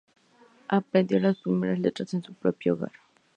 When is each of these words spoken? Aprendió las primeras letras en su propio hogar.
Aprendió 0.67 1.19
las 1.19 1.37
primeras 1.41 1.77
letras 1.77 2.15
en 2.15 2.23
su 2.23 2.33
propio 2.33 2.73
hogar. 2.73 2.91